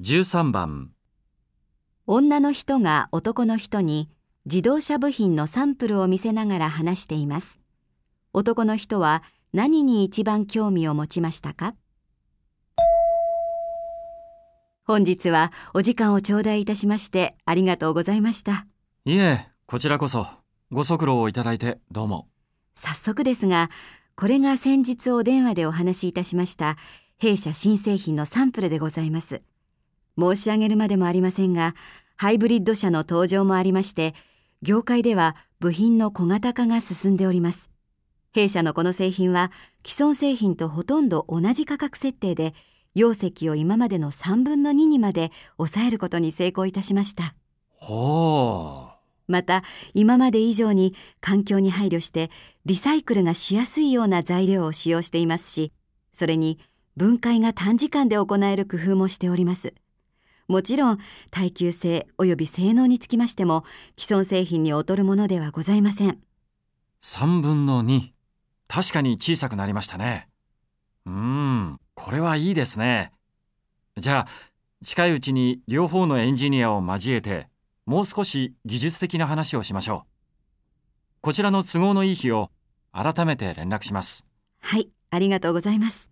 [0.00, 0.92] 13番
[2.06, 4.08] 女の人が男の人に
[4.44, 7.58] 自動車部品のサンプルを見せながら話しています。
[8.32, 11.74] 男の人は何に一番興味を持ちましたか？
[14.84, 18.68] 本日はお時間を頂戴いたしましてありがとうございました。
[19.04, 20.28] いえ、こちらこそ
[20.70, 22.28] ご足労をいただいてどうも。
[22.76, 23.68] 早速ですが、
[24.14, 26.76] これが先日お電話でお話しいたしました
[27.18, 29.42] 弊社新製品のサンプルでございます。
[30.18, 31.74] 申し上げるまでもありませんが、
[32.16, 34.14] ハイブリッド車の登場もありまして、
[34.62, 37.70] 業界では部品の小型化が進んでおります。
[38.32, 39.50] 弊社のこの製品は
[39.86, 42.54] 既存製品とほとんど同じ価格設定で、
[42.94, 47.34] 容積を今までの3分の2にまで抑えることに成功いたしました。
[47.76, 48.98] ほう。
[49.28, 49.62] また
[49.94, 52.30] 今まで以上に環境に配慮して
[52.64, 55.70] リサイクルがしやすいような材料を使用していますし
[56.12, 56.58] それに
[56.96, 59.74] 分解が短時間で行える工夫もしております
[60.48, 60.98] もちろん
[61.30, 63.64] 耐久性及び性能につきましても
[63.98, 66.18] 既存製品に劣るものではございません
[67.02, 68.10] 3分の2。
[68.66, 70.28] 確かに小さくなりましたね。
[71.06, 73.12] うーん、これはいいですね。
[73.96, 74.28] じゃあ、
[74.84, 77.48] 近いうちに両方のエンジニアを交えて、
[77.86, 80.08] もう少し技術的な話をしましょう。
[81.20, 82.50] こちらの都合のいい日を
[82.92, 84.26] 改めて連絡します。
[84.60, 86.10] はいありがとうございます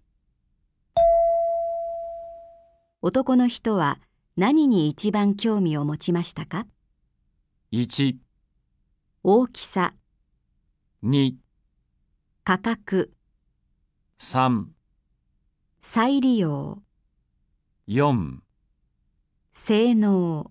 [3.02, 3.98] 男の人は
[4.36, 6.66] 何に一番興味を持ちましたか
[7.72, 8.16] ？1、
[9.22, 9.94] 大きさ。
[11.02, 11.36] 2、
[12.44, 13.12] 価格。
[14.20, 14.66] 3、
[15.80, 16.82] 再利用。
[17.88, 18.40] 4
[19.54, 20.50] 性能